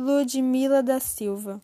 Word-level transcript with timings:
Ludmila 0.00 0.82
da 0.82 0.98
Silva, 0.98 1.60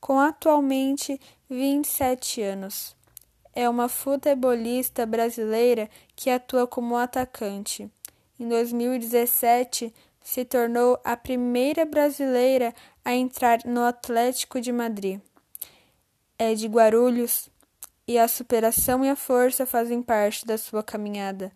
com 0.00 0.18
atualmente 0.18 1.20
27 1.46 2.40
anos. 2.40 2.96
É 3.52 3.68
uma 3.68 3.86
futebolista 3.86 5.04
brasileira 5.04 5.90
que 6.14 6.30
atua 6.30 6.66
como 6.66 6.96
atacante. 6.96 7.90
Em 8.40 8.48
2017, 8.48 9.92
se 10.22 10.44
tornou 10.46 10.98
a 11.04 11.18
primeira 11.18 11.84
brasileira 11.84 12.74
a 13.04 13.14
entrar 13.14 13.58
no 13.66 13.82
Atlético 13.84 14.58
de 14.58 14.72
Madrid. 14.72 15.20
É 16.38 16.54
de 16.54 16.66
Guarulhos 16.68 17.50
e 18.08 18.18
a 18.18 18.26
superação 18.26 19.04
e 19.04 19.10
a 19.10 19.16
força 19.16 19.66
fazem 19.66 20.00
parte 20.00 20.46
da 20.46 20.56
sua 20.56 20.82
caminhada. 20.82 21.52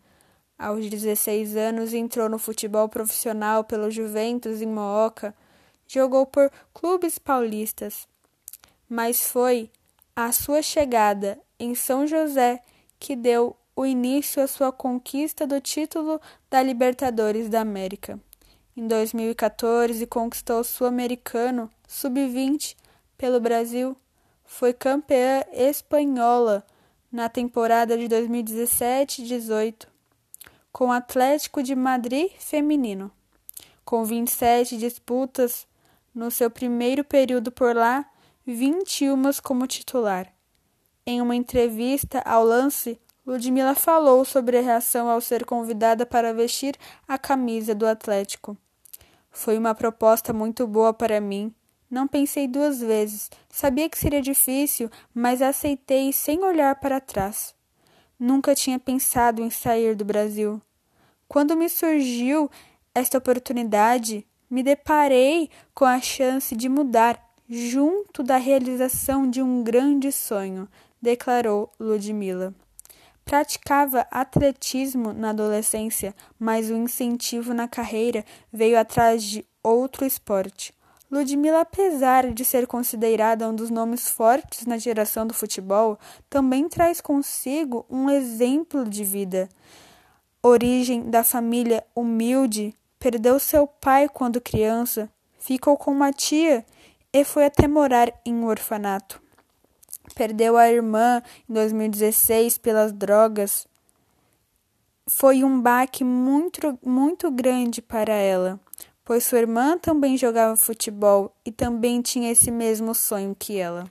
Aos 0.59 0.87
16 0.87 1.57
anos, 1.57 1.95
entrou 1.95 2.29
no 2.29 2.39
futebol 2.39 2.91
profissional 2.91 3.65
pelo 3.65 3.91
Juventus 3.91 4.61
em 4.61 4.69
Mooca, 4.69 5.35
jogou 5.91 6.25
por 6.25 6.53
clubes 6.73 7.19
paulistas, 7.19 8.07
mas 8.89 9.27
foi 9.27 9.69
a 10.15 10.31
sua 10.31 10.63
chegada 10.63 11.37
em 11.59 11.75
São 11.75 12.07
José 12.07 12.63
que 12.99 13.17
deu 13.17 13.57
o 13.75 13.85
início 13.85 14.41
à 14.41 14.47
sua 14.47 14.71
conquista 14.71 15.47
do 15.47 15.61
título 15.61 16.21
da 16.49 16.63
Libertadores 16.63 17.49
da 17.49 17.61
América. 17.61 18.21
Em 18.77 18.87
2014, 18.87 20.07
conquistou 20.07 20.61
o 20.61 20.65
Sul-Americano 20.65 21.69
Sub-20 21.89 22.77
pelo 23.19 23.41
Brasil. 23.41 23.97
Foi 24.45 24.73
campeã 24.73 25.43
espanhola 25.53 26.65
na 27.11 27.29
temporada 27.29 27.99
de 27.99 28.05
2017-18 28.09 29.89
com 30.73 30.87
o 30.87 30.93
Atlético 30.93 31.65
de 31.65 31.75
Madrid 31.75 32.31
feminino. 32.39 33.11
Com 33.85 34.05
27 34.05 34.77
disputas 34.77 35.67
no 36.15 36.31
seu 36.31 36.51
primeiro 36.51 37.05
período 37.05 37.53
por 37.53 37.75
lá, 37.75 38.05
21 38.47 39.23
como 39.43 39.67
titular. 39.67 40.33
Em 41.07 41.21
uma 41.21 41.37
entrevista 41.37 42.21
ao 42.21 42.45
lance, 42.45 43.01
Ludmila 43.27 43.75
falou 43.75 44.25
sobre 44.25 44.59
a 44.59 44.63
reação 44.63 45.09
ao 45.09 45.21
ser 45.21 45.45
convidada 45.45 46.05
para 46.05 46.35
vestir 46.35 46.77
a 47.07 47.19
camisa 47.19 47.75
do 47.75 47.87
Atlético. 47.87 48.57
Foi 49.31 49.57
uma 49.57 49.75
proposta 49.75 50.33
muito 50.33 50.67
boa 50.67 50.93
para 50.93 51.21
mim. 51.21 51.55
Não 51.91 52.07
pensei 52.07 52.49
duas 52.49 52.81
vezes. 52.81 53.31
Sabia 53.49 53.89
que 53.89 53.99
seria 53.99 54.21
difícil, 54.21 54.91
mas 55.15 55.43
aceitei 55.43 56.13
sem 56.13 56.43
olhar 56.45 56.75
para 56.77 57.01
trás. 57.01 57.55
Nunca 58.19 58.55
tinha 58.55 58.79
pensado 58.79 59.43
em 59.43 59.51
sair 59.51 59.95
do 59.95 60.05
Brasil. 60.05 60.61
Quando 61.29 61.57
me 61.57 61.69
surgiu 61.69 62.51
esta 62.95 63.19
oportunidade, 63.19 64.27
me 64.51 64.63
deparei 64.63 65.49
com 65.75 65.85
a 65.85 66.01
chance 66.01 66.57
de 66.57 66.69
mudar 66.69 67.23
junto 67.49 68.23
da 68.23 68.37
realização 68.37 69.29
de 69.29 69.41
um 69.41 69.63
grande 69.63 70.11
sonho, 70.11 70.69
declarou 71.01 71.71
Ludmila. 71.79 72.55
Praticava 73.25 74.07
atletismo 74.11 75.13
na 75.13 75.31
adolescência, 75.31 76.15
mas 76.39 76.71
o 76.71 76.75
incentivo 76.75 77.55
na 77.55 77.69
carreira 77.69 78.25
veio 78.53 78.79
atrás 78.79 79.23
de 79.23 79.47
outro 79.63 80.05
esporte. 80.05 80.75
Ludmilla, 81.11 81.63
apesar 81.63 82.33
de 82.33 82.45
ser 82.45 82.69
considerada 82.69 83.49
um 83.49 83.55
dos 83.55 83.69
nomes 83.69 84.09
fortes 84.09 84.65
na 84.65 84.79
geração 84.79 85.27
do 85.27 85.35
futebol, 85.35 85.99
também 86.29 86.69
traz 86.69 87.01
consigo 87.01 87.85
um 87.91 88.09
exemplo 88.09 88.89
de 88.89 89.03
vida. 89.03 89.49
Origem 90.41 91.11
da 91.11 91.25
família 91.25 91.85
humilde, 91.95 92.75
perdeu 93.01 93.41
seu 93.41 93.67
pai 93.67 94.09
quando 94.09 94.41
criança, 94.41 95.11
ficou 95.41 95.77
com 95.77 95.91
uma 95.91 96.13
tia 96.13 96.65
e 97.13 97.25
foi 97.25 97.47
até 97.47 97.67
morar 97.67 98.13
em 98.25 98.33
um 98.33 98.47
orfanato. 98.47 99.21
Perdeu 100.15 100.57
a 100.57 100.71
irmã 100.71 101.21
em 101.49 101.53
2016 101.53 102.59
pelas 102.59 102.93
drogas. 102.93 103.67
Foi 105.09 105.43
um 105.43 105.61
baque 105.61 106.05
muito, 106.05 106.79
muito 106.85 107.29
grande 107.33 107.83
para 107.83 108.13
ela 108.13 108.61
pois 109.11 109.25
sua 109.25 109.41
irmã 109.41 109.77
também 109.77 110.17
jogava 110.17 110.55
futebol 110.55 111.35
e 111.45 111.51
também 111.51 112.01
tinha 112.01 112.31
esse 112.31 112.49
mesmo 112.49 112.95
sonho 112.95 113.35
que 113.37 113.59
ela. 113.59 113.91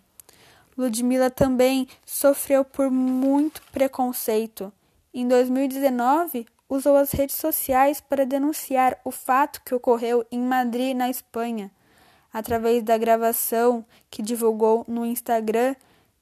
Ludmila 0.78 1.30
também 1.30 1.90
sofreu 2.06 2.64
por 2.64 2.90
muito 2.90 3.62
preconceito. 3.69 4.72
Em 5.14 5.28
2019, 5.28 6.46
usou 6.69 6.96
as 6.96 7.12
redes 7.12 7.35
sociais 7.35 8.00
para 8.00 8.25
denunciar 8.25 9.00
o 9.03 9.09
fato 9.09 9.62
que 9.66 9.74
ocorreu 9.74 10.24
em 10.31 10.40
Madrid, 10.40 10.96
na 10.96 11.09
Espanha. 11.09 11.72
Através 12.31 12.84
da 12.84 12.97
gravação 12.97 13.84
que 14.09 14.22
divulgou 14.22 14.85
no 14.88 15.03
Instagram, 15.03 15.75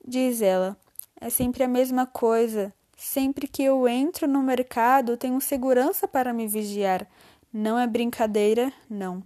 diz 0.07 0.41
ela: 0.41 0.77
É 1.19 1.29
sempre 1.29 1.63
a 1.63 1.67
mesma 1.67 2.05
coisa. 2.05 2.73
Sempre 2.95 3.47
que 3.47 3.61
eu 3.61 3.87
entro 3.87 4.27
no 4.27 4.41
mercado, 4.41 5.17
tenho 5.17 5.39
segurança 5.39 6.07
para 6.07 6.33
me 6.33 6.47
vigiar. 6.47 7.05
Não 7.53 7.77
é 7.77 7.85
brincadeira, 7.85 8.73
não. 8.89 9.21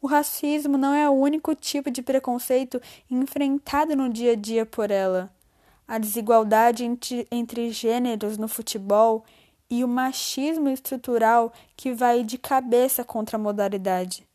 O 0.00 0.06
racismo 0.06 0.78
não 0.78 0.94
é 0.94 1.06
o 1.10 1.12
único 1.12 1.54
tipo 1.54 1.90
de 1.90 2.00
preconceito 2.00 2.80
enfrentado 3.10 3.94
no 3.94 4.08
dia 4.08 4.32
a 4.32 4.34
dia 4.34 4.64
por 4.64 4.90
ela. 4.90 5.30
A 5.86 5.98
desigualdade 5.98 6.84
entre, 6.84 7.26
entre 7.30 7.70
gêneros 7.70 8.38
no 8.38 8.48
futebol 8.48 9.24
e 9.70 9.84
o 9.84 9.88
machismo 9.88 10.68
estrutural 10.68 11.52
que 11.76 11.94
vai 11.94 12.24
de 12.24 12.36
cabeça 12.36 13.04
contra 13.04 13.36
a 13.36 13.40
modalidade. 13.40 14.26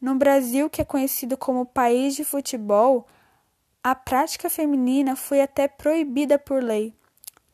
No 0.00 0.14
Brasil, 0.14 0.70
que 0.70 0.80
é 0.80 0.84
conhecido 0.84 1.36
como 1.36 1.66
país 1.66 2.16
de 2.16 2.24
futebol, 2.24 3.06
a 3.84 3.94
prática 3.94 4.48
feminina 4.48 5.14
foi 5.14 5.40
até 5.40 5.68
proibida 5.68 6.38
por 6.38 6.62
lei. 6.62 6.94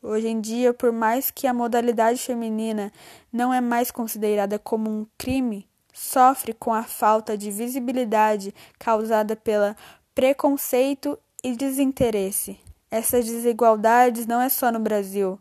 Hoje 0.01 0.27
em 0.27 0.39
dia, 0.39 0.73
por 0.73 0.91
mais 0.91 1.31
que 1.31 1.47
a 1.47 1.53
modalidade 1.53 2.19
feminina 2.19 2.91
não 3.33 3.53
é 3.53 3.59
mais 3.59 3.89
considerada 3.89 4.59
como 4.59 4.89
um 4.89 5.07
crime, 5.17 5.67
sofre 5.91 6.53
com 6.53 6.73
a 6.73 6.83
falta 6.83 7.37
de 7.37 7.49
visibilidade 7.49 8.53
causada 8.77 9.35
pelo 9.35 9.75
preconceito 10.13 11.17
e 11.43 11.55
desinteresse. 11.55 12.59
Essas 12.91 13.25
desigualdades 13.25 14.27
não 14.27 14.39
é 14.39 14.49
só 14.49 14.71
no 14.71 14.79
Brasil. 14.79 15.39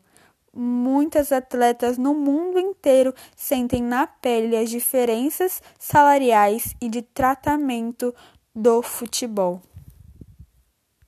Muitas 0.57 1.33
atletas 1.33 1.99
no 1.99 2.15
mundo 2.15 2.59
inteiro 2.59 3.13
sentem 3.35 3.83
na 3.83 4.07
pele 4.07 4.57
as 4.57 4.71
diferenças 4.71 5.61
salariais 5.79 6.77
e 6.81 6.89
de 6.89 7.03
tratamento 7.03 8.15
do 8.55 8.81
futebol. 8.81 9.61